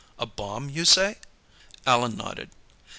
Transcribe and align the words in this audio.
A 0.17 0.25
bomb, 0.25 0.67
you 0.67 0.83
say?" 0.83 1.19
Allan 1.85 2.17
nodded. 2.17 2.49